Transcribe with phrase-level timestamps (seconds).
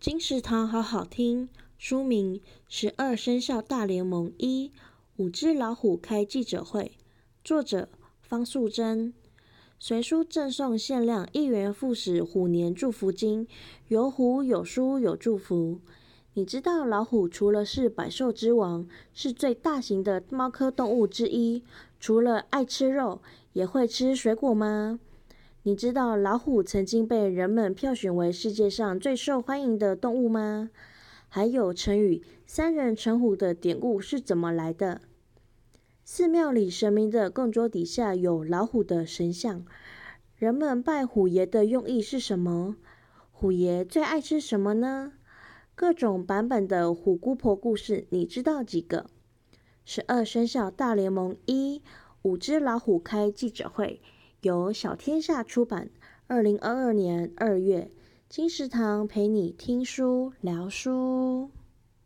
[0.00, 4.72] 金石堂好好听，书名《十二生肖大联盟一
[5.18, 6.84] 五只老虎开记者会》，
[7.44, 7.86] 作者
[8.22, 9.12] 方素珍。
[9.78, 13.46] 随书赠送限量一元复始虎年祝福金，
[13.88, 15.80] 有虎有书有祝福。
[16.32, 21.62] 你知道老虎除了是百兽之王，是最大型的猫科动物之一，
[22.00, 23.20] 除了爱吃肉，
[23.52, 24.98] 也会吃水果吗？
[25.62, 30.70] 你知道老虎曾经被人们票选为世界上最受欢迎的动物吗？
[31.28, 35.02] 还有成语“三人成虎”的典故是怎么来的？
[36.02, 39.66] 寺庙里神明的供桌底下有老虎的神像，
[40.34, 42.76] 人们拜虎爷的用意是什么？
[43.30, 45.12] 虎爷最爱吃什么呢？
[45.74, 49.10] 各种版本的虎姑婆故事，你知道几个？
[49.84, 51.82] 十二生肖大联盟一
[52.22, 54.00] 五只老虎开记者会，
[54.42, 55.90] 由小天下出版，
[56.26, 57.90] 二零二二年二月，
[58.28, 61.50] 金石堂陪你听书聊书。